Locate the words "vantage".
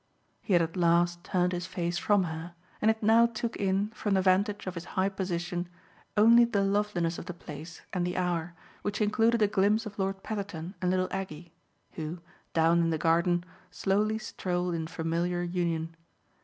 4.23-4.65